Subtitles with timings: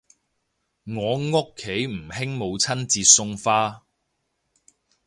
[0.85, 3.83] 我屋企唔興母親節送花